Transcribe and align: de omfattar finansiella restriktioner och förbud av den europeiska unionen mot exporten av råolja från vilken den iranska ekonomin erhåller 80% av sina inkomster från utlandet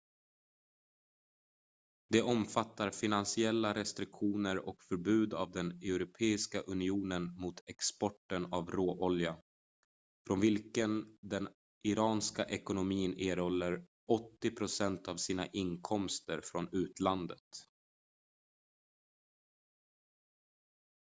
de 2.09 2.21
omfattar 2.21 2.89
finansiella 2.91 3.73
restriktioner 3.73 4.67
och 4.69 4.83
förbud 4.83 5.33
av 5.33 5.51
den 5.51 5.71
europeiska 5.71 6.61
unionen 6.61 7.25
mot 7.33 7.63
exporten 7.69 8.53
av 8.53 8.69
råolja 8.71 9.37
från 10.27 10.39
vilken 10.39 11.17
den 11.21 11.47
iranska 11.83 12.45
ekonomin 12.45 13.13
erhåller 13.17 13.85
80% 14.43 15.09
av 15.09 15.15
sina 15.17 15.47
inkomster 15.47 16.41
från 16.43 16.69
utlandet 16.71 17.67